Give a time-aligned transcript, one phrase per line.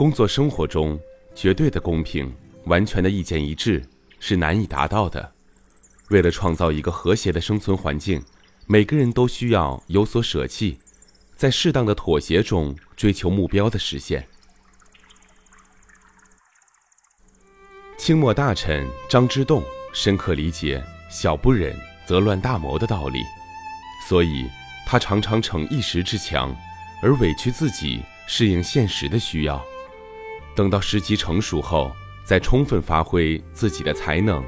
[0.00, 0.98] 工作生活中，
[1.34, 3.84] 绝对的公平、完全的意见一致
[4.18, 5.30] 是难以达到的。
[6.08, 8.24] 为了创造一个和谐的生存环境，
[8.66, 10.78] 每个人都需要有所舍弃，
[11.36, 14.26] 在适当的妥协中追求目标的实现。
[17.98, 19.62] 清末大臣张之洞
[19.92, 20.82] 深刻理解
[21.12, 23.22] “小不忍则乱大谋”的道理，
[24.08, 24.48] 所以
[24.86, 26.56] 他常常逞一时之强，
[27.02, 29.62] 而委屈自己适应现实的需要。
[30.54, 31.90] 等到时机成熟后，
[32.24, 34.44] 再充分发挥自己的才能，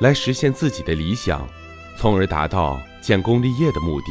[0.00, 1.46] 来实现自己的理想，
[1.96, 4.06] 从而达到建功立业的目的。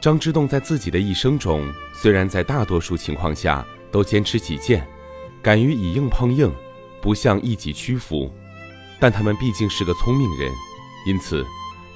[0.00, 4.86] 张之洞在自己的一生中，虽然在大多数情况下都坚持己见，
[5.42, 6.54] 敢于以硬碰硬，
[7.02, 8.32] 不向异己屈服，
[9.00, 10.52] 但他们毕竟是个聪明人，
[11.06, 11.44] 因此，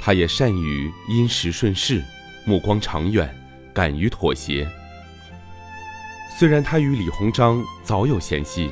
[0.01, 2.03] 他也善于因时顺势，
[2.45, 3.33] 目光长远，
[3.73, 4.69] 敢于妥协。
[6.39, 8.71] 虽然他与李鸿章早有嫌隙，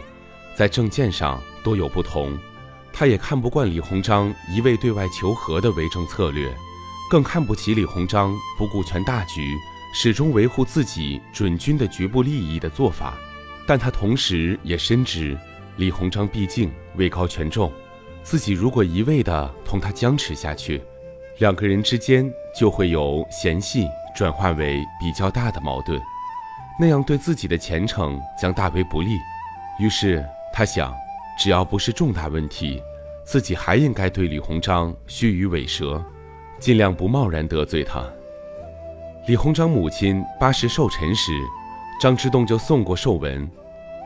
[0.57, 2.37] 在政见上多有不同，
[2.93, 6.53] 他也看不惯李鸿章一味对外求和的为政策略，
[7.11, 9.55] 更看不起李鸿章不顾全大局，
[9.95, 13.15] 始终维护自己准军的局部利益的做法。
[13.67, 15.39] 但他同时也深知，
[15.77, 17.71] 李鸿章毕竟位高权重，
[18.23, 20.83] 自己如果一味地同他僵持下去，
[21.39, 26.01] 两个人之间就会由嫌隙转化为比较大的矛盾。
[26.81, 29.11] 那样对自己的前程将大为不利，
[29.79, 30.97] 于是他想，
[31.39, 32.83] 只要不是重大问题，
[33.23, 36.03] 自己还应该对李鸿章虚与委蛇，
[36.59, 38.03] 尽量不贸然得罪他。
[39.27, 41.33] 李鸿章母亲八十寿辰时，
[42.01, 43.47] 张之洞就送过寿文；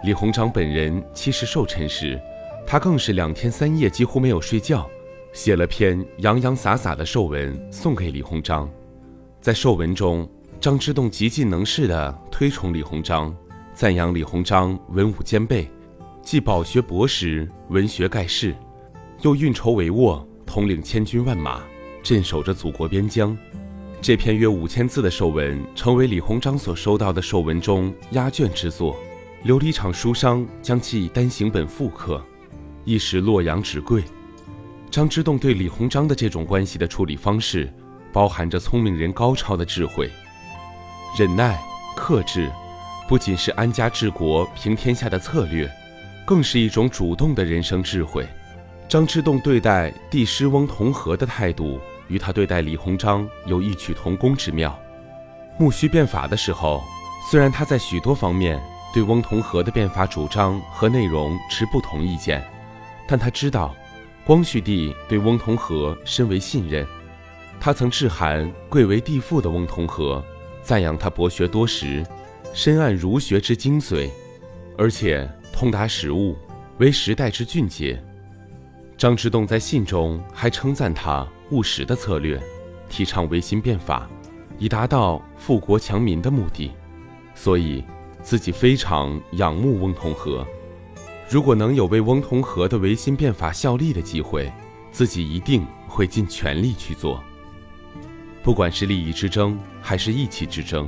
[0.03, 2.21] 李鸿章本人七十寿辰时，
[2.67, 4.91] 他更是两天三夜几乎没有睡觉，
[5.33, 8.69] 写了篇洋洋洒洒的寿文送给李鸿章，
[9.41, 10.29] 在寿文中。
[10.65, 13.37] 张之洞极尽能事地推崇李鸿章，
[13.75, 15.71] 赞扬李鸿章文武兼备，
[16.23, 18.57] 既饱学博识，文学盖世，
[19.21, 21.61] 又运筹帷幄，统领千军万马，
[22.03, 23.37] 镇守着祖国边疆。
[24.01, 28.97] 这篇约五千字的寿文，成为李鸿章所收到的寿文中压卷之作。
[29.45, 32.25] 琉璃厂书商将其以单行本复刻，
[32.87, 34.03] 一时洛阳纸贵。
[34.91, 37.71] 张之洞对李鸿章的这种关系的处理方式，
[38.15, 40.11] 包含着聪明人高超的智慧。
[41.17, 41.63] 忍耐、
[41.95, 42.51] 克制，
[43.07, 45.71] 不仅是安家治国、平天下的策略，
[46.25, 48.27] 更是一种主动的人生智慧。
[48.89, 54.77] 张之洞对待帝师翁同龢的态度，与他对待李鸿章有异曲同工之妙。
[55.61, 56.83] 戊戌变法的时候，
[57.31, 58.61] 虽然他在许多方面
[58.93, 62.45] 对翁同龢的变法主张和内容持不同意见，
[63.07, 63.73] 但他知道，
[64.27, 66.85] 光绪帝对翁同龢深为信任。
[67.61, 70.21] 他曾致函贵为帝父的翁同龢。
[70.65, 72.03] 赞扬他博学多识，
[72.55, 74.09] 深谙儒学之精髓，
[74.79, 76.35] 而且通达时务，
[76.79, 78.03] 为时代之俊杰。
[78.97, 82.41] 张之洞在信中还称赞他务实的策略，
[82.89, 84.09] 提倡维新变法，
[84.59, 86.73] 以达到富国强民的目的。
[87.35, 87.85] 所以
[88.23, 90.47] 自己非常仰慕翁同龢。
[91.29, 94.51] 如果能有为翁同龢的维新变法效力的机会，
[94.91, 97.23] 自己一定会尽全力去做。
[98.45, 100.87] 不管是利益之争还是义气之争，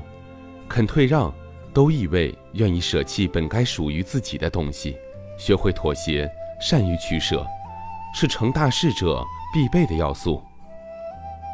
[0.68, 1.32] 肯退让，
[1.72, 4.94] 都意味愿意舍弃本该属于自己的东西，
[5.38, 6.30] 学会妥协，
[6.60, 7.46] 善于取舍，
[8.14, 9.24] 是成大事者
[9.54, 10.42] 必备的要素。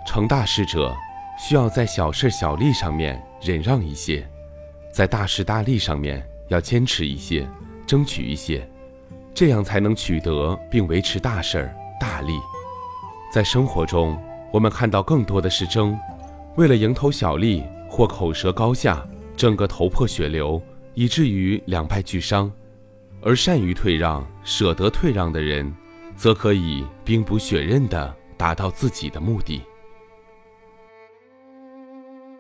[0.05, 0.93] 成大事者
[1.39, 4.29] 需要在小事小利上面忍让一些，
[4.91, 7.49] 在大事大利上面要坚持一些，
[7.87, 8.69] 争取一些，
[9.33, 12.33] 这样才能取得并维持大事儿大利。
[13.33, 14.21] 在生活中。
[14.53, 15.99] 我们看到更多的是争，
[16.57, 19.03] 为了蝇头小利或口舌高下，
[19.35, 20.61] 争个头破血流，
[20.93, 22.53] 以至于两败俱伤。
[23.23, 25.73] 而善于退让、舍得退让的人，
[26.15, 29.63] 则可以兵不血刃地达到自己的目的。